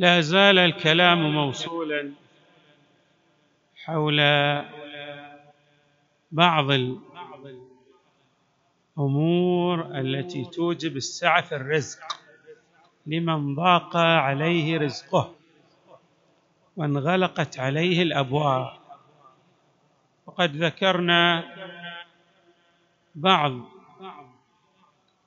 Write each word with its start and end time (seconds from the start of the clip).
لا 0.00 0.20
زال 0.20 0.58
الكلام 0.58 1.34
موصولا 1.34 2.12
حول 3.84 4.20
بعض 6.32 6.70
الأمور 8.96 9.98
التي 9.98 10.44
توجب 10.44 10.96
السعة 10.96 11.42
في 11.42 11.56
الرزق. 11.56 11.98
لمن 13.06 13.54
ضاق 13.54 13.96
عليه 13.96 14.78
رزقه 14.78 15.34
وانغلقت 16.76 17.58
عليه 17.58 18.02
الأبواب. 18.02 18.72
وقد 20.26 20.56
ذكرنا 20.56 21.44
بعض 23.14 23.52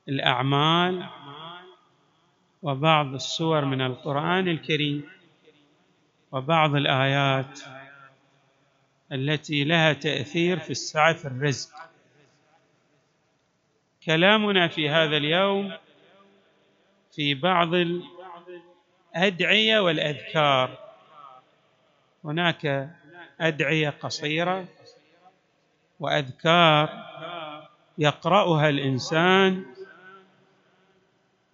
الأعمال 0.09 1.09
وبعض 2.63 3.13
السور 3.13 3.65
من 3.65 3.81
القرآن 3.81 4.47
الكريم 4.47 5.09
وبعض 6.31 6.75
الآيات 6.75 7.59
التي 9.11 9.63
لها 9.63 9.93
تأثير 9.93 10.59
في 10.59 10.69
السعة 10.69 11.13
في 11.13 11.25
الرزق. 11.25 11.69
كلامنا 14.05 14.67
في 14.67 14.89
هذا 14.89 15.17
اليوم 15.17 15.73
في 17.11 17.33
بعض 17.33 17.69
الأدعية 19.15 19.79
والأذكار. 19.79 20.77
هناك 22.23 22.89
أدعية 23.39 23.89
قصيرة 23.89 24.65
وأذكار 25.99 26.89
يقرأها 27.97 28.69
الإنسان 28.69 29.65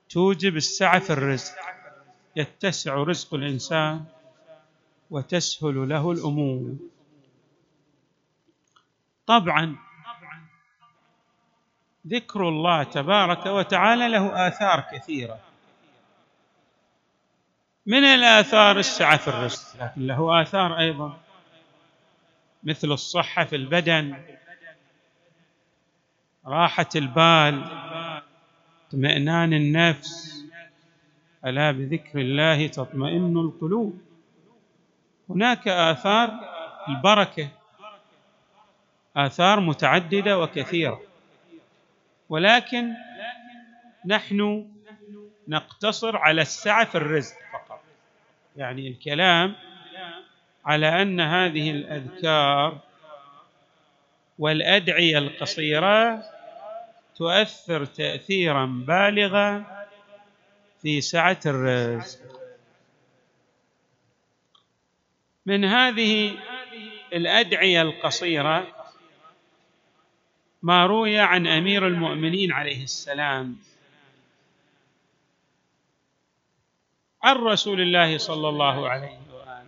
توجب 0.09 0.55
السعة 0.57 0.99
في 0.99 1.09
الرزق. 1.09 1.55
يتسع 2.35 2.93
رزق 2.93 3.33
الإنسان 3.33 4.05
وتسهل 5.09 5.89
له 5.89 6.11
الأمور. 6.11 6.75
طبعا 9.25 9.75
ذكر 12.07 12.49
الله 12.49 12.83
تبارك 12.83 13.45
وتعالى 13.45 14.09
له 14.09 14.47
آثار 14.47 14.85
كثيرة. 14.91 15.39
من 17.85 18.03
الآثار 18.03 18.79
السعة 18.79 19.17
في 19.17 19.27
الرزق؟ 19.27 19.83
لكن 19.83 20.07
له 20.07 20.41
آثار 20.41 20.79
أيضا. 20.79 21.19
مثل 22.63 22.91
الصحة 22.91 23.45
في 23.45 23.55
البدن 23.55 24.23
راحة 26.45 26.89
البال 26.95 27.63
اطمئنان 28.89 29.53
النفس. 29.53 30.45
ألا 31.45 31.72
بذكر 31.72 32.19
الله 32.19 32.67
تطمئن 32.67 33.38
القلوب. 33.38 34.01
هناك 35.29 35.67
آثار 35.67 36.39
البركة. 36.88 37.49
آثار 39.17 39.59
متعددة 39.59 40.39
وكثيرة. 40.39 41.01
ولكن 42.29 42.94
نحن 44.05 44.67
نقتصر 45.47 46.17
على 46.17 46.41
السعة 46.41 46.85
في 46.85 46.95
الرزق 46.95 47.35
فقط. 47.53 47.81
يعني 48.57 48.88
الكلام 48.88 49.55
على 50.66 51.01
أن 51.01 51.19
هذه 51.19 51.72
الأذكار 51.72 52.79
والأدعية 54.39 55.17
القصيرة 55.17 56.23
تؤثر 57.19 57.85
تاثيرا 57.85 58.66
بالغا 58.88 59.66
في 60.81 61.02
سعة 61.02 61.40
الرزق. 61.46 62.19
من 65.46 65.66
هذه 65.66 66.38
الأدعية 67.13 67.81
القصيرة 67.81 68.68
ما 70.62 70.85
روي 70.85 71.19
عن 71.19 71.47
أمير 71.47 71.88
المؤمنين 71.88 72.52
عليه 72.52 72.84
السلام 72.84 73.58
عن 77.24 77.35
رسول 77.35 77.81
الله 77.81 78.18
صلى 78.18 78.50
الله 78.50 78.90
عليه 78.90 79.19
وآله 79.34 79.66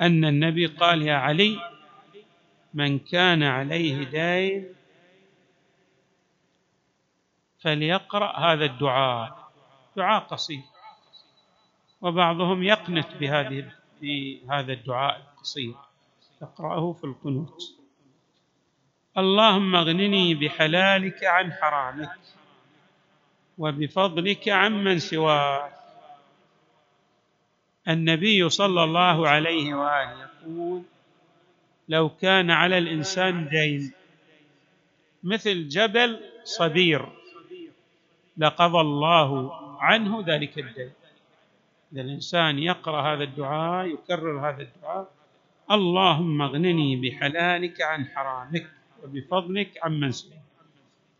أن 0.00 0.24
النبي 0.24 0.66
قال 0.66 1.02
يا 1.02 1.14
علي 1.14 1.69
من 2.74 2.98
كان 2.98 3.42
عليه 3.42 4.04
دين 4.04 4.74
فليقرأ 7.60 8.38
هذا 8.38 8.64
الدعاء. 8.64 9.50
دعاء 9.96 10.22
قصير. 10.22 10.62
وبعضهم 12.00 12.62
يقنت 12.62 13.08
بهذه 13.20 13.72
بهذا 14.02 14.72
الدعاء 14.72 15.16
القصير. 15.20 15.74
يقرأه 16.42 16.92
في 16.92 17.04
القنوت. 17.04 17.62
اللهم 19.18 19.76
اغنني 19.76 20.34
بحلالك 20.34 21.24
عن 21.24 21.52
حرامك 21.52 22.18
وبفضلك 23.58 24.48
عمن 24.48 24.98
سواك. 24.98 25.72
النبي 27.88 28.48
صلى 28.48 28.84
الله 28.84 29.28
عليه 29.28 29.74
وآله 29.74 30.28
يقول 30.42 30.82
لو 31.90 32.08
كان 32.08 32.50
على 32.50 32.78
الإنسان 32.78 33.48
دين. 33.48 33.92
مثل 35.22 35.68
جبل 35.68 36.20
صبير. 36.44 37.08
لقضى 38.36 38.80
الله 38.80 39.52
عنه 39.82 40.24
ذلك 40.26 40.58
الدين. 40.58 40.92
إذا 41.92 42.00
الإنسان 42.00 42.58
يقرأ 42.58 43.14
هذا 43.14 43.24
الدعاء 43.24 43.86
يكرر 43.86 44.48
هذا 44.48 44.62
الدعاء 44.62 45.10
اللهم 45.70 46.42
اغنني 46.42 46.96
بحلالك 46.96 47.82
عن 47.82 48.06
حرامك 48.06 48.66
وبفضلك 49.02 49.70
عمن 49.82 50.12
سواك 50.12 50.40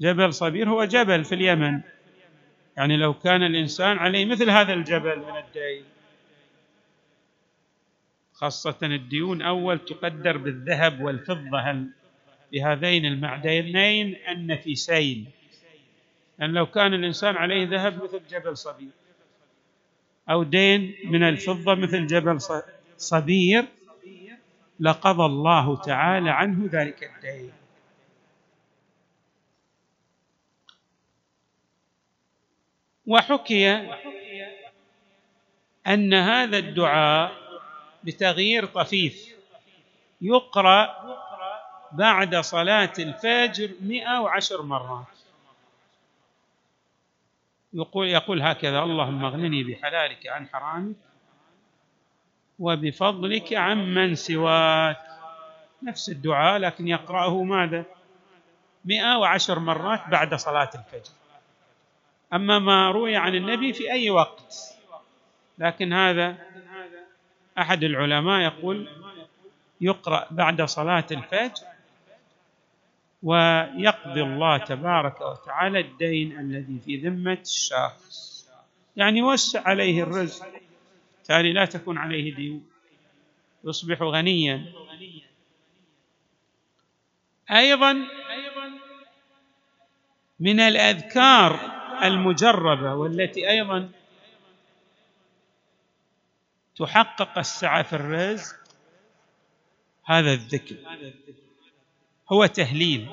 جبل 0.00 0.34
صبير 0.34 0.68
هو 0.68 0.84
جبل 0.84 1.24
في 1.24 1.34
اليمن. 1.34 1.80
يعني 2.76 2.96
لو 2.96 3.14
كان 3.14 3.42
الإنسان 3.42 3.98
عليه 3.98 4.24
مثل 4.26 4.50
هذا 4.50 4.72
الجبل 4.72 5.18
من 5.18 5.36
الدين. 5.36 5.84
خاصة 8.40 8.78
الديون 8.82 9.42
أول 9.42 9.78
تقدر 9.78 10.36
بالذهب 10.36 11.00
والفضة 11.00 11.58
هل 11.60 11.90
بهذين 12.52 13.06
المعدنين 13.06 14.16
النفيسين 14.28 15.30
لأن 16.38 16.50
لو 16.50 16.66
كان 16.66 16.94
الإنسان 16.94 17.36
عليه 17.36 17.68
ذهب 17.68 18.04
مثل 18.04 18.20
جبل 18.30 18.56
صبير 18.56 18.90
أو 20.30 20.42
دين 20.42 20.94
من 21.04 21.22
الفضة 21.22 21.74
مثل 21.74 22.06
جبل 22.06 22.38
صبير 22.96 23.64
لقضى 24.80 25.24
الله 25.24 25.76
تعالى 25.76 26.30
عنه 26.30 26.68
ذلك 26.72 27.10
الدين. 27.16 27.52
وحكي 33.06 33.68
أن 35.86 36.14
هذا 36.14 36.58
الدعاء 36.58 37.39
بتغيير 38.04 38.66
طفيف. 38.66 39.34
يقرأ 40.20 41.16
بعد 41.92 42.36
صلاة 42.36 42.92
الفجر 42.98 43.70
مئة 43.80 44.20
وعشر 44.20 44.62
مرات. 44.62 45.06
يقول 47.72 48.08
يقول 48.08 48.42
هكذا 48.42 48.78
اللهم 48.78 49.24
اغنني 49.24 49.64
بحلالك 49.64 50.26
عن 50.26 50.48
حرامك 50.48 50.96
وبفضلك 52.58 53.52
عمن 53.52 54.14
سواك. 54.14 55.10
نفس 55.82 56.08
الدعاء 56.08 56.58
لكن 56.58 56.88
يقرأه 56.88 57.42
ماذا؟ 57.42 57.84
مئة 58.84 59.16
وعشر 59.16 59.58
مرات 59.58 60.08
بعد 60.08 60.34
صلاة 60.34 60.70
الفجر. 60.74 61.12
أما 62.32 62.58
ما 62.58 62.90
روي 62.90 63.16
عن 63.16 63.34
النبي 63.34 63.72
في 63.72 63.92
أي 63.92 64.10
وقت. 64.10 64.54
لكن 65.58 65.92
هذا 65.92 66.38
أحد 67.60 67.84
العلماء 67.84 68.40
يقول 68.40 68.88
يقرأ 69.80 70.26
بعد 70.30 70.62
صلاة 70.62 71.06
الفجر 71.10 71.66
ويقضي 73.22 74.22
الله 74.22 74.56
تبارك 74.58 75.20
وتعالى 75.20 75.80
الدين 75.80 76.38
الذي 76.38 76.78
في 76.84 76.96
ذمة 76.96 77.38
الشخص. 77.42 78.48
يعني 78.96 79.22
وسع 79.22 79.62
عليه 79.68 80.02
الرزق. 80.02 80.46
بالتالي 81.18 81.52
لا 81.52 81.64
تكون 81.64 81.98
عليه 81.98 82.34
ديون. 82.34 82.66
يصبح 83.64 84.02
غنيا. 84.02 84.72
أيضا 87.50 87.96
من 90.40 90.60
الأذكار 90.60 91.60
المجربة 92.02 92.94
والتي 92.94 93.50
أيضا 93.50 93.90
تحقق 96.80 97.38
السعة 97.38 97.82
في 97.82 97.92
الرزق 97.92 98.56
هذا 100.04 100.32
الذكر 100.32 100.76
هو 102.32 102.46
تهليل 102.46 103.08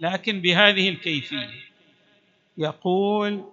لكن 0.00 0.40
بهذه 0.40 0.88
الكيفية 0.88 1.50
يقول 2.58 3.44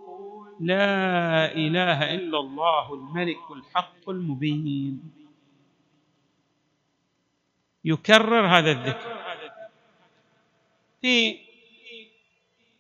لا 0.59 1.51
إله 1.55 2.15
إلا 2.15 2.39
الله 2.39 2.93
الملك 2.93 3.51
الحق 3.51 4.09
المبين. 4.09 5.11
يكرر 7.85 8.47
هذا 8.47 8.71
الذكر. 8.71 9.21
في 11.01 11.39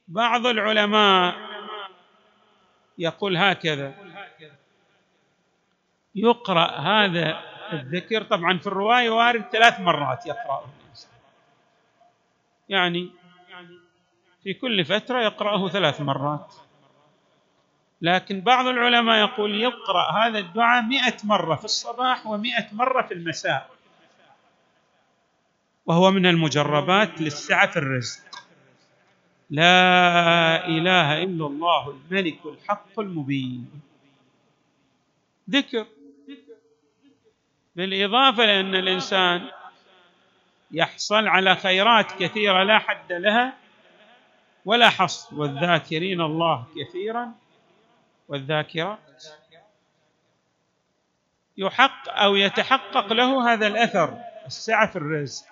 بعض 0.07 0.45
العلماء 0.45 1.35
يقول 2.97 3.37
هكذا 3.37 4.10
يقرأ 6.15 6.79
هذا 6.79 7.41
الذكر. 7.73 8.23
طبعا 8.23 8.57
في 8.57 8.67
الرواية 8.67 9.09
وارد 9.09 9.41
ثلاث 9.51 9.79
مرات 9.79 10.25
يقرأه 10.25 10.65
يعني 12.69 13.11
في 14.43 14.53
كل 14.53 14.85
فترة 14.85 15.21
يقرأه 15.21 15.69
ثلاث 15.69 16.01
مرات. 16.01 16.53
لكن 18.01 18.41
بعض 18.41 18.67
العلماء 18.67 19.19
يقول 19.19 19.61
يقرأ 19.61 20.11
هذا 20.11 20.39
الدعاء 20.39 20.83
مئة 20.83 21.17
مرة 21.23 21.55
في 21.55 21.65
الصباح 21.65 22.27
ومئة 22.27 22.67
مرة 22.71 23.01
في 23.01 23.13
المساء. 23.13 23.69
وهو 25.85 26.11
من 26.11 26.25
المجربات 26.25 27.21
للسعة 27.21 27.67
في 27.67 27.77
الرزق. 27.77 28.23
لا 29.49 30.67
إله 30.67 31.23
إلا 31.23 31.45
الله 31.47 31.89
الملك 31.89 32.45
الحق 32.45 32.99
المبين. 32.99 33.81
ذكر. 35.49 35.85
بالإضافة 37.81 38.45
لأن 38.45 38.75
الإنسان 38.75 39.51
يحصل 40.71 41.27
على 41.27 41.55
خيرات 41.55 42.11
كثيرة 42.11 42.63
لا 42.63 42.79
حد 42.79 43.11
لها 43.11 43.53
ولا 44.65 44.89
حصر. 44.89 45.35
والذاكرين 45.35 46.21
الله 46.21 46.65
كثيرا 46.75 47.31
والذاكرات 48.27 49.23
يحق 51.57 52.09
أو 52.09 52.35
يتحقق 52.35 53.13
له 53.13 53.53
هذا 53.53 53.67
الأثر 53.67 54.17
السعة 54.45 54.87
في 54.87 54.95
الرزق. 54.95 55.45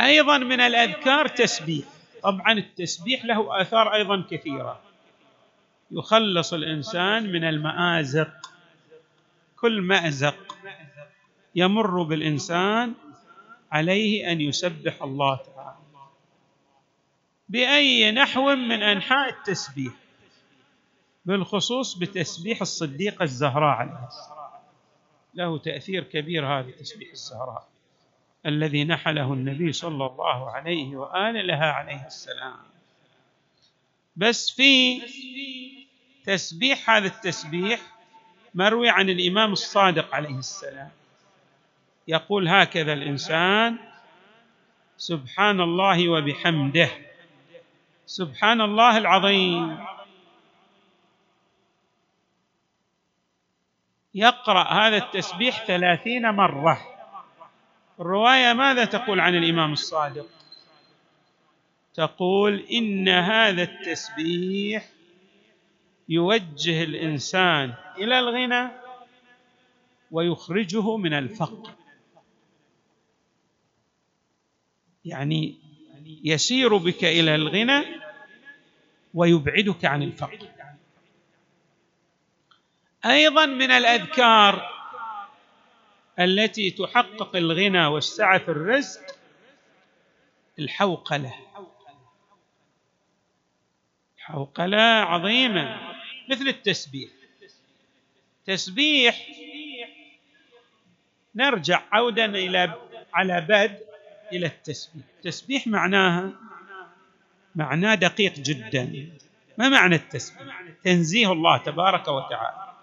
أيضا 0.00 0.38
من 0.38 0.60
الأذكار 0.60 1.28
تسبيح. 1.28 1.86
طبعا 2.22 2.52
التسبيح 2.52 3.24
له 3.24 3.60
آثار 3.60 3.94
أيضا 3.94 4.24
كثيرة. 4.30 4.80
يخلص 5.90 6.52
الإنسان 6.52 7.32
من 7.32 7.44
المآزق. 7.44 8.53
كل 9.64 9.80
مأزق 9.80 10.56
يمر 11.54 12.02
بالإنسان 12.02 12.94
عليه 13.72 14.32
أن 14.32 14.40
يسبح 14.40 15.02
الله 15.02 15.36
تعالى. 15.36 15.76
بأي 17.48 18.12
نحو 18.12 18.54
من 18.54 18.82
أنحاء 18.82 19.28
التسبيح 19.28 19.92
بالخصوص 21.24 21.94
بتسبيح 21.94 22.60
الصديقه 22.60 23.22
الزهراء 23.22 23.76
عليه 23.76 24.06
السلام. 24.08 24.50
له 25.34 25.58
تأثير 25.58 26.04
كبير 26.04 26.46
هذا 26.46 26.70
تسبيح 26.70 27.10
الزهراء 27.10 27.68
الذي 28.46 28.84
نحله 28.84 29.32
النبي 29.32 29.72
صلى 29.72 30.06
الله 30.06 30.50
عليه 30.50 30.96
وآله 30.96 31.42
لها 31.42 31.72
عليه 31.72 32.06
السلام. 32.06 32.56
بس 34.16 34.50
في 34.50 35.02
تسبيح 36.24 36.90
هذا 36.90 37.06
التسبيح 37.06 37.93
مروي 38.54 38.88
عن 38.88 39.10
الإمام 39.10 39.52
الصادق 39.52 40.14
عليه 40.14 40.38
السلام. 40.38 40.90
يقول 42.08 42.48
هكذا 42.48 42.92
الإنسان 42.92 43.78
سبحان 44.96 45.60
الله 45.60 46.08
وبحمده. 46.08 46.90
سبحان 48.06 48.60
الله 48.60 48.98
العظيم. 48.98 49.84
يقرأ 54.14 54.72
هذا 54.72 54.96
التسبيح 54.96 55.64
ثلاثين 55.66 56.30
مرة. 56.30 56.78
الروايه 58.00 58.52
ماذا 58.52 58.84
تقول 58.84 59.20
عن 59.20 59.34
الإمام 59.34 59.72
الصادق؟ 59.72 60.26
تقول 61.94 62.66
إن 62.72 63.08
هذا 63.08 63.62
التسبيح 63.62 64.93
يوجه 66.08 66.84
الإنسان 66.84 67.74
إلى 67.98 68.18
الغنى 68.18 68.70
ويخرجه 70.10 70.96
من 70.96 71.12
الفقر. 71.12 71.70
يعني 75.04 75.58
يسير 76.04 76.76
بك 76.76 77.04
إلى 77.04 77.34
الغنى 77.34 77.84
ويبعدك 79.14 79.84
عن 79.84 80.02
الفقر. 80.02 80.48
أيضا 83.06 83.46
من 83.46 83.70
الأذكار 83.70 84.70
التي 86.18 86.70
تحقق 86.70 87.36
الغنى 87.36 87.86
والسعة 87.86 88.38
في 88.38 88.48
الرزق 88.48 89.00
الحوقلة. 90.58 91.34
حوقلة 94.18 94.82
عظيمه 94.82 95.93
مثل 96.28 96.48
التسبيح. 96.48 97.10
تسبيح 98.46 99.26
نرجع 101.34 101.82
عودا 101.92 102.24
إلى 102.24 102.74
على 103.14 103.40
بدء 103.40 103.84
إلى 104.32 104.46
التسبيح. 104.46 105.04
التسبيح 105.18 105.66
معناها 105.66 106.32
معناه 107.54 107.94
دقيق 107.94 108.34
جدا. 108.34 109.08
ما 109.58 109.68
معنى 109.68 109.94
التسبيح؟ 109.94 110.62
تنزيه 110.84 111.32
الله 111.32 111.58
تبارك 111.58 112.08
وتعالى. 112.08 112.74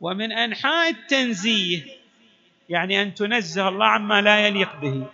ومن 0.00 0.32
أنحاء 0.32 0.90
التنزيه 0.90 1.82
يعني 2.68 3.02
أن 3.02 3.14
تنزه 3.14 3.68
الله 3.68 3.86
عما 3.86 4.22
لا 4.22 4.46
يليق 4.46 4.76
به. 4.76 5.06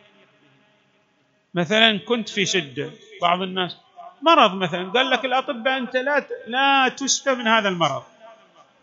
مثلا 1.54 1.98
كنت 1.98 2.28
في 2.28 2.46
شدة 2.46 2.90
بعض 3.22 3.42
الناس 3.42 3.76
مرض 4.22 4.54
مثلا 4.54 4.90
قال 4.90 5.10
لك 5.10 5.24
الأطباء 5.24 5.78
أنت 5.78 5.96
لا 5.96 6.26
لا 6.46 6.88
تشفى 6.88 7.34
من 7.34 7.46
هذا 7.46 7.68
المرض. 7.68 8.02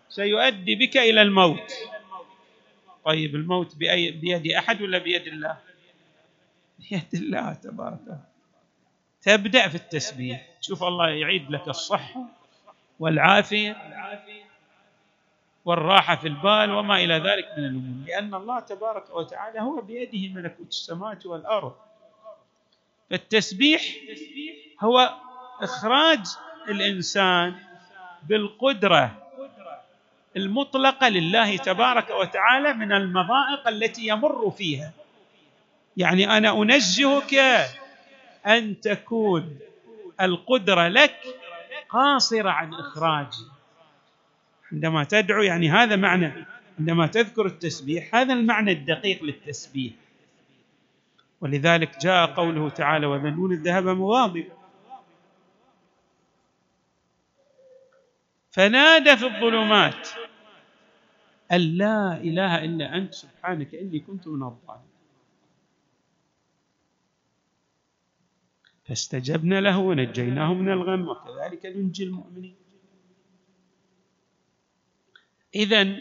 سيؤدي 0.09 0.75
بك 0.75 0.97
إلى 0.97 1.21
الموت. 1.21 1.73
طيب 3.05 3.35
الموت 3.35 3.75
بأي 3.75 4.11
بيد 4.11 4.47
أحد 4.47 4.81
ولا 4.81 4.97
بيد 4.97 5.27
الله؟ 5.27 5.57
بيد 6.79 7.07
الله 7.13 7.53
تبارك 7.53 8.00
تبدأ 9.21 9.67
في 9.67 9.75
التسبيح. 9.75 10.47
شوف 10.61 10.83
الله 10.83 11.09
يعيد 11.09 11.51
لك 11.51 11.67
الصحة 11.67 12.23
والعافية 13.00 13.77
والراحة 15.65 16.15
في 16.15 16.27
البال 16.27 16.71
وما 16.71 16.95
إلى 16.95 17.13
ذلك 17.13 17.47
من 17.57 17.65
الأمور. 17.65 18.07
لأن 18.07 18.33
الله 18.33 18.59
تبارك 18.59 19.15
وتعالى 19.15 19.61
هو 19.61 19.81
بيده 19.81 20.33
ملكوت 20.33 20.67
السماوات 20.67 21.25
والأرض. 21.25 21.75
فالتسبيح 23.11 23.81
هو 24.81 25.15
إخراج 25.61 26.19
الإنسان 26.69 27.55
بالقدرة 28.29 29.17
المطلقة 30.37 31.09
لله 31.09 31.57
تبارك 31.57 32.09
وتعالى 32.09 32.73
من 32.73 32.91
المضائق 32.91 33.67
التي 33.67 34.07
يمر 34.07 34.51
فيها. 34.51 34.91
يعني 35.97 36.37
أنا 36.37 36.61
أنزهك 36.61 37.33
أن 38.47 38.81
تكون 38.81 39.59
القدرة 40.21 40.87
لك 40.87 41.15
قاصرة 41.89 42.49
عن 42.49 42.73
إخراجي 42.73 43.45
عندما 44.71 45.03
تدعو 45.03 45.41
يعني 45.41 45.69
هذا 45.69 45.95
معنى 45.95 46.45
عندما 46.79 47.07
تذكر 47.07 47.45
التسبيح 47.45 48.15
هذا 48.15 48.33
المعنى 48.33 48.71
الدقيق 48.71 49.23
للتسبيح. 49.23 49.93
ولذلك 51.41 51.98
جاء 52.00 52.33
قوله 52.33 52.69
تعالى 52.69 53.05
وذنون 53.05 53.51
الذهب 53.51 53.88
مغاضبا 53.88 54.57
فنادى 58.51 59.17
في 59.17 59.25
الظلمات 59.25 60.10
أن 61.51 61.62
لا 61.77 62.17
إله 62.17 62.65
إلا 62.65 62.95
أنت 62.95 63.13
سبحانك 63.13 63.75
إني 63.75 64.00
كنت 64.00 64.27
من 64.27 64.43
الظالمين. 64.43 64.91
فاستجبنا 68.86 69.62
له 69.62 69.77
ونجيناه 69.77 70.53
من 70.53 70.71
الغم 70.71 71.07
وكذلك 71.07 71.65
ننجي 71.65 72.03
المؤمنين. 72.03 72.55
إذا 75.55 76.00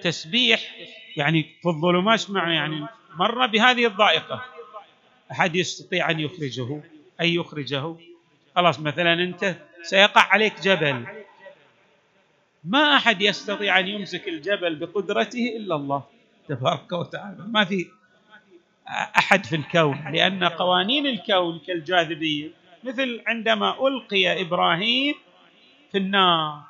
تسبيح 0.00 0.76
يعني 1.16 1.42
في 1.62 1.68
الظلمات 1.68 2.30
يعني 2.30 2.86
مر 3.16 3.46
بهذه 3.46 3.86
الضائقة. 3.86 4.61
أحد 5.32 5.56
يستطيع 5.56 6.10
أن 6.10 6.20
يخرجه؟ 6.20 6.80
أن 7.20 7.26
يخرجه؟ 7.26 7.94
خلاص 8.56 8.80
مثلا 8.80 9.12
أنت 9.12 9.56
سيقع 9.82 10.20
عليك 10.20 10.60
جبل. 10.60 11.06
ما 12.64 12.96
أحد 12.96 13.22
يستطيع 13.22 13.78
أن 13.78 13.88
يمسك 13.88 14.28
الجبل 14.28 14.74
بقدرته 14.74 15.56
إلا 15.56 15.74
الله 15.76 16.02
تبارك 16.48 16.92
وتعالى. 16.92 17.44
ما 17.48 17.64
في 17.64 17.86
أحد 18.88 19.46
في 19.46 19.56
الكون 19.56 20.12
لأن 20.12 20.44
قوانين 20.44 21.06
الكون 21.06 21.58
كالجاذبية 21.66 22.50
مثل 22.84 23.22
عندما 23.26 23.88
ألقي 23.88 24.40
إبراهيم 24.40 25.14
في 25.92 25.98
النار 25.98 26.62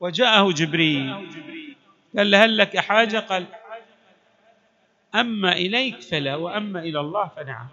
وجاءه 0.00 0.52
جبريل 0.52 1.28
قال 2.16 2.30
له 2.30 2.44
هل 2.44 2.56
لك 2.56 2.78
حاجة؟ 2.78 3.18
قال 3.18 3.46
أما 5.14 5.52
إليك 5.52 6.00
فلا 6.00 6.36
وأما 6.36 6.80
إلى 6.80 7.00
الله 7.00 7.28
فنعم. 7.36 7.68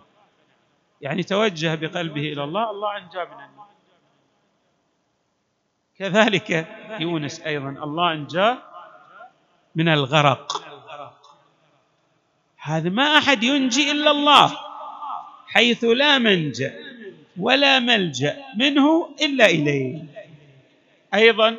يعني 1.02 1.24
توجه 1.24 1.76
بقلبه 1.76 2.34
إلى 2.34 2.44
الله 2.44 2.72
الله 2.72 2.98
أنجى 2.98 3.20
من 3.20 3.32
النار. 3.32 3.70
كذلك 6.00 6.68
يونس 7.00 7.42
أيضا 7.42 7.70
الله 7.70 8.14
أنجاه 8.14 8.58
من 9.76 9.90
الغرق. 9.90 10.64
هذا 12.58 12.90
ما 12.90 13.18
أحد 13.18 13.44
ينجي 13.44 13.92
إلا 13.92 14.12
الله 14.12 14.58
حيث 15.48 15.84
لا 15.84 16.18
منجأ 16.18 16.80
ولا 17.40 17.80
ملجأ 17.80 18.44
منه 18.58 19.16
إلا 19.22 19.46
إليه. 19.46 20.04
أيضا 21.14 21.58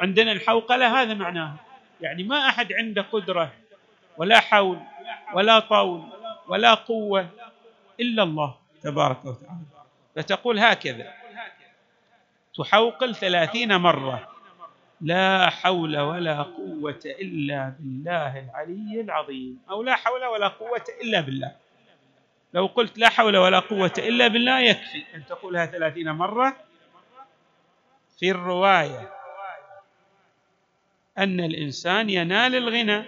عندنا 0.00 0.32
الحوقلة 0.32 1.02
هذا 1.02 1.14
معناه. 1.14 1.54
يعني 2.00 2.22
ما 2.22 2.48
أحد 2.48 2.72
عنده 2.72 3.02
قدرة 3.02 3.52
ولا 4.20 4.40
حول 4.40 4.78
ولا 5.34 5.58
طول 5.58 6.04
ولا 6.48 6.74
قوة 6.74 7.28
إلا 8.00 8.22
الله 8.22 8.54
تبارك 8.82 9.24
وتعالى. 9.24 9.66
فتقول 10.16 10.58
هكذا 10.58 11.12
تحوقل 12.58 13.14
ثلاثين 13.14 13.76
مرة 13.76 14.28
لا 15.00 15.50
حول 15.50 15.98
ولا 15.98 16.42
قوة 16.42 17.00
إلا 17.04 17.74
بالله 17.78 18.38
العلي 18.38 19.00
العظيم. 19.00 19.62
أو 19.70 19.82
لا 19.82 19.96
حول 19.96 20.24
ولا 20.24 20.48
قوة 20.48 20.84
إلا 21.02 21.20
بالله. 21.20 21.56
لو 22.54 22.66
قلت 22.66 22.98
لا 22.98 23.08
حول 23.08 23.36
ولا 23.36 23.58
قوة 23.58 23.92
إلا 23.98 24.28
بالله 24.28 24.60
يكفي 24.60 25.04
أن 25.14 25.26
تقولها 25.26 25.66
ثلاثين 25.66 26.10
مرة. 26.10 26.56
في 28.18 28.30
الرواية 28.30 29.12
أن 31.18 31.40
الإنسان 31.40 32.10
ينال 32.10 32.54
الغنى. 32.54 33.04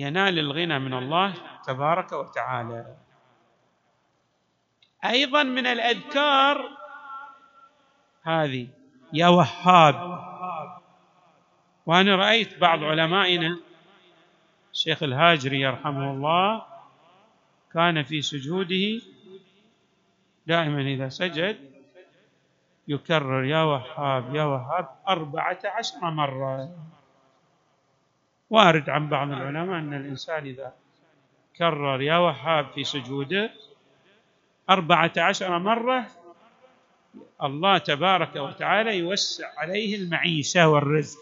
ينال 0.00 0.38
الغنى 0.38 0.78
من 0.78 0.94
الله 0.94 1.34
تبارك 1.66 2.12
وتعالى. 2.12 2.96
أيضا 5.04 5.42
من 5.42 5.66
الأذكار 5.66 6.56
هذه 8.22 8.68
يا 9.12 9.28
وهاب. 9.28 10.20
وأنا 11.86 12.16
رأيت 12.16 12.58
بعض 12.58 12.84
علمائنا 12.84 13.60
الشيخ 14.72 15.02
الهاجري 15.02 15.60
يرحمه 15.60 16.10
الله 16.10 16.62
كان 17.72 18.02
في 18.02 18.22
سجوده 18.22 19.02
دائما 20.46 20.80
إذا 20.80 21.08
سجد 21.08 21.70
يكرر 22.88 23.44
يا 23.44 23.62
وهاب 23.62 24.34
يا 24.34 24.44
وهاب 24.44 24.88
أربعة 25.08 25.58
عشر 25.64 26.10
مرة. 26.10 26.68
وارد 28.50 28.90
عن 28.90 29.08
بعض 29.08 29.28
العلماء 29.28 29.78
أن 29.78 29.94
الإنسان 29.94 30.46
إذا 30.46 30.74
كرر 31.56 32.02
يا 32.02 32.16
وهاب 32.16 32.66
في 32.74 32.84
سجوده 32.84 33.50
أربعة 34.70 35.12
عشر 35.16 35.58
مرة 35.58 36.06
الله 37.42 37.78
تبارك 37.78 38.36
وتعالى 38.36 38.98
يوسع 38.98 39.58
عليه 39.58 39.96
المعيشة 39.96 40.68
والرزق. 40.68 41.18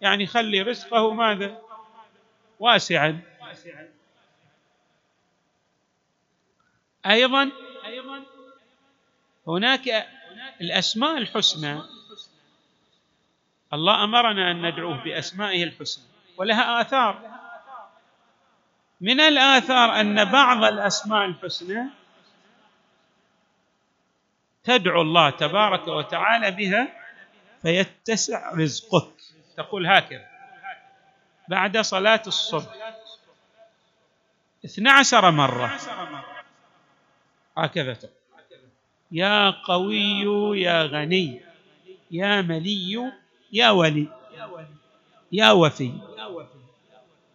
يعني 0.00 0.26
خلي 0.26 0.62
رزقه 0.62 1.14
ماذا؟ 1.14 1.58
واسعا. 2.60 3.20
أيضا 7.06 7.50
هناك 9.46 10.06
الأسماء 10.60 11.18
الحسنى. 11.18 11.80
الله 13.72 14.04
أمرنا 14.04 14.50
أن 14.50 14.66
ندعوه 14.66 15.04
بأسمائه 15.04 15.64
الحسنى 15.64 16.04
ولها 16.36 16.80
آثار. 16.80 17.36
من 19.00 19.20
الآثار 19.20 20.00
أن 20.00 20.24
بعض 20.24 20.64
الأسماء 20.64 21.24
الحسنى 21.24 21.84
تدعو 24.64 25.02
الله 25.02 25.30
تبارك 25.30 25.88
وتعالى 25.88 26.50
بها 26.50 26.88
فيتسع 27.62 28.52
رزقك. 28.54 29.12
تقول 29.56 29.86
هكذا 29.86 30.26
بعد 31.48 31.78
صلاة 31.78 32.22
الصبح. 32.26 32.94
اثنى 34.64 34.90
عشر 34.90 35.30
مرة. 35.30 35.78
هكذا 37.58 37.94
تقول. 37.94 38.12
يا 39.12 39.50
قوي 39.50 40.60
يا 40.60 40.82
غني 40.82 41.40
يا 42.10 42.42
ملي 42.42 43.12
يا 43.52 43.70
ولي 43.70 44.08
يا 45.32 45.52
وفي 45.52 45.92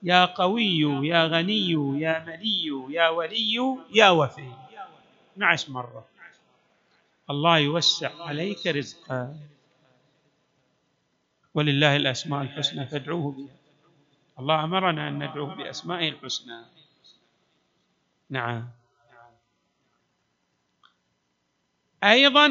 يا 0.03 0.25
قوي 0.25 0.79
يا 1.07 1.25
غني 1.27 1.71
يا 2.01 2.25
ملي 2.25 2.65
يا 2.89 3.09
ولي 3.09 3.77
يا 3.93 4.09
وفي. 4.09 4.51
12 5.37 5.71
مرة. 5.71 6.05
الله 7.29 7.57
يوسع 7.57 8.23
عليك 8.23 8.67
رزقا. 8.67 9.37
ولله 11.53 11.95
الأسماء 11.95 12.41
الحسنى 12.41 12.85
فادعوه 12.85 13.31
بها. 13.31 13.55
الله 14.39 14.63
أمرنا 14.63 15.07
أن 15.07 15.23
ندعوه 15.23 15.55
بأسمائه 15.55 16.09
الحسنى. 16.09 16.65
نعم. 18.29 18.67
أيضا 22.03 22.47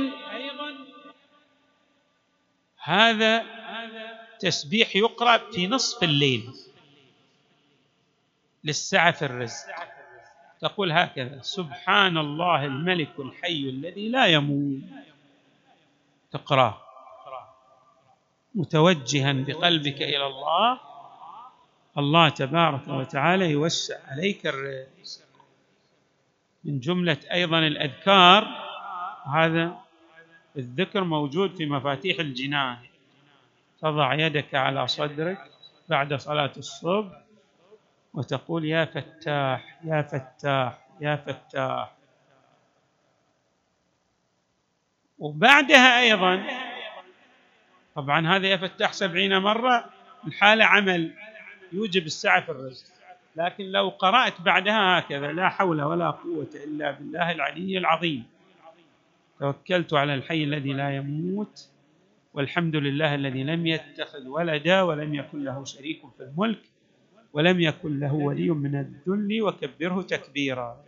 هذا 2.82 3.44
تسبيح 4.38 4.96
يقرأ 4.96 5.50
في 5.52 5.66
نصف 5.66 6.02
الليل 6.02 6.54
للسعة 8.64 9.10
في 9.10 9.24
الرزق. 9.24 9.66
تقول 10.60 10.92
هكذا 10.92 11.42
سبحان 11.42 12.18
الله 12.18 12.64
الملك 12.64 13.20
الحي 13.20 13.62
الذي 13.68 14.08
لا 14.08 14.26
يموت. 14.26 14.80
تقرأ 16.30 16.82
متوجها 18.54 19.32
بقلبك 19.32 20.02
إلى 20.02 20.26
الله. 20.26 20.80
الله 21.98 22.28
تبارك 22.28 22.88
وتعالى 22.88 23.50
يوسع 23.50 23.98
عليك 24.06 24.46
الرزق. 24.46 25.24
من 26.64 26.80
جملة 26.80 27.18
أيضا 27.32 27.58
الأذكار 27.58 28.44
هذا 29.34 29.78
الذكر 30.56 31.04
موجود 31.04 31.56
في 31.56 31.66
مفاتيح 31.66 32.18
الجنان. 32.18 32.76
تضع 33.82 34.14
يدك 34.14 34.54
على 34.54 34.88
صدرك 34.88 35.50
بعد 35.88 36.14
صلاة 36.14 36.52
الصبح 36.56 37.20
وتقول 38.14 38.64
يا 38.64 38.84
فتاح 38.84 39.78
يا 39.84 40.02
فتاح 40.02 40.86
يا 41.00 41.16
فتاح. 41.16 41.92
وبعدها 45.18 46.00
أيضا 46.00 46.46
طبعا 47.94 48.36
هذا 48.36 48.46
يا 48.46 48.56
فتاح 48.56 48.92
سبعين 48.92 49.38
مرة 49.38 49.84
الحالة 50.26 50.64
عمل 50.64 51.14
يوجب 51.72 52.06
السعة 52.06 52.40
في 52.40 52.48
الرزق. 52.48 52.86
لكن 53.36 53.64
لو 53.64 53.88
قرأت 53.88 54.40
بعدها 54.40 54.98
هكذا 54.98 55.32
لا 55.32 55.48
حول 55.48 55.82
ولا 55.82 56.10
قوة 56.10 56.50
إلا 56.54 56.90
بالله 56.90 57.30
العلي 57.30 57.78
العظيم. 57.78 58.26
توكلت 59.40 59.94
على 59.94 60.14
الحي 60.14 60.44
الذي 60.44 60.72
لا 60.72 60.96
يموت 60.96 61.68
والحمد 62.34 62.76
لله 62.76 63.14
الذي 63.14 63.44
لم 63.44 63.66
يتخذ 63.66 64.26
ولدا 64.28 64.82
ولم 64.82 65.14
يكن 65.14 65.44
له 65.44 65.64
شريك 65.64 66.02
في 66.16 66.22
الملك 66.22 66.62
ولم 67.32 67.60
يكن 67.60 68.00
له 68.00 68.14
ولي 68.14 68.50
من 68.50 68.74
الذل 68.74 69.42
وكبره 69.42 70.02
تكبيرا. 70.02 70.84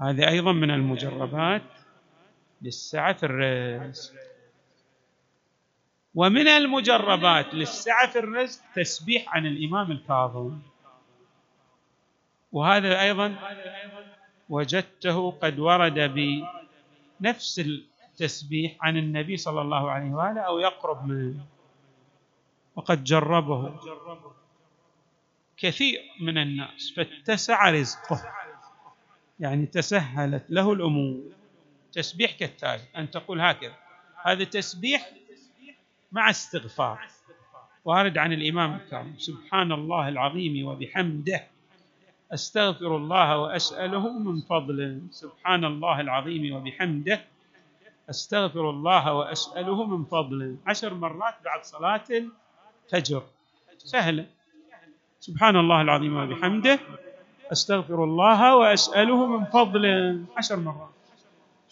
هذه 0.00 0.28
أيضا 0.28 0.52
من 0.52 0.70
المجربات 0.70 1.62
للسعه 2.62 3.12
في 3.12 3.26
الرزق. 3.26 4.14
ومن 6.14 6.48
المجربات 6.48 7.54
للسعه 7.54 8.10
في 8.10 8.18
الرزق 8.18 8.60
تسبيح 8.74 9.34
عن 9.34 9.46
الإمام 9.46 9.90
الكاظم. 9.90 10.58
وهذا 12.52 13.02
أيضا 13.02 13.34
وجدته 14.48 15.30
قد 15.30 15.58
ورد 15.58 15.98
بنفس 17.20 17.58
التسبيح 17.58 18.76
عن 18.80 18.96
النبي 18.96 19.36
صلى 19.36 19.60
الله 19.60 19.90
عليه 19.90 20.10
وآله 20.10 20.40
أو 20.40 20.58
يقرب 20.58 21.06
منه. 21.06 21.46
وقد 22.76 23.04
جربه. 23.04 23.80
كثير 25.56 26.00
من 26.20 26.38
الناس. 26.38 26.92
فاتسع 26.96 27.70
رزقه. 27.70 28.32
يعني 29.40 29.66
تسهلت 29.66 30.44
له 30.48 30.72
الأمور. 30.72 31.20
تسبيح 31.92 32.32
كالتالي. 32.32 32.82
أن 32.96 33.10
تقول 33.10 33.40
هكذا. 33.40 33.76
هذا 34.24 34.44
تسبيح 34.44 35.10
مع 36.12 36.30
استغفار. 36.30 37.08
وأرد 37.84 38.18
عن 38.18 38.32
الإمام 38.32 38.74
الكريم. 38.74 39.14
سبحان 39.18 39.72
الله 39.72 40.08
العظيم 40.08 40.66
وبحمده. 40.66 41.46
أستغفر 42.28 42.96
الله 42.96 43.38
وأسأله 43.38 44.18
من 44.18 44.40
فضله 44.40 45.00
سبحان 45.10 45.64
الله 45.64 46.00
العظيم 46.00 46.56
وبحمده. 46.56 47.20
أستغفر 48.10 48.70
الله 48.70 49.12
وأسأله 49.12 49.84
من 49.84 50.04
فضله 50.04 50.56
عشر 50.66 50.94
مرات 50.94 51.34
بعد 51.44 51.64
صلاة 51.64 52.08
الفجر. 52.10 53.22
سهلة. 53.78 54.26
سبحان 55.20 55.56
الله 55.56 55.80
العظيم 55.80 56.16
وبحمده. 56.16 56.78
أستغفر 57.52 58.04
الله 58.04 58.56
وأسأله 58.56 59.26
من 59.26 59.44
فضله 59.44 60.24
عشر 60.36 60.56
مرات. 60.56 60.94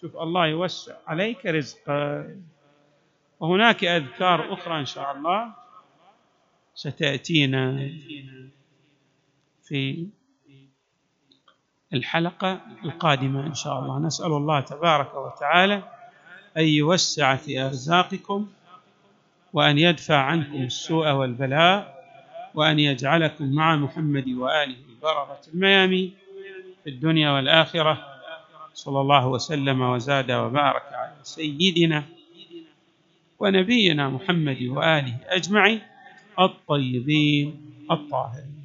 شوف 0.01 0.17
الله 0.17 0.47
يوسع 0.47 0.97
عليك 1.07 1.47
رزقك. 1.47 2.37
وهناك 3.41 3.85
أذكار 3.85 4.53
أخرى 4.53 4.81
إن 4.81 4.89
شاء 4.89 5.13
الله 5.17 5.55
ستأتينا 6.75 7.91
في 9.65 10.09
الحلقة 11.93 12.61
القادمة 12.85 13.47
إن 13.47 13.55
شاء 13.55 13.78
الله. 13.78 13.99
نسأل 13.99 14.26
الله 14.33 14.61
تبارك 14.61 15.14
وتعالى 15.14 15.83
أن 16.57 16.64
يوسع 16.64 17.37
في 17.37 17.61
أرزاقكم 17.61 18.47
وأن 19.52 19.78
يدفع 19.78 20.16
عنكم 20.16 20.62
السوء 20.62 21.11
والبلاء 21.11 21.97
وأن 22.55 22.78
يجعلكم 22.78 23.52
مع 23.55 23.76
محمد 23.76 24.28
وآله 24.28 24.76
البرره 24.88 25.40
الميامين 25.55 26.14
في 26.85 26.90
الدنيا 26.90 27.31
والآخرة. 27.31 27.99
صلى 28.75 29.00
الله 29.00 29.26
وسلم 29.28 29.81
وزاد 29.81 30.31
وبارك 30.31 30.83
على 30.93 31.12
سيدنا 31.23 32.05
ونبينا 33.38 34.09
محمد 34.09 34.62
وآله 34.62 35.16
أجمعين 35.26 35.81
الطيبين 36.40 37.73
الطاهرين. 37.90 38.56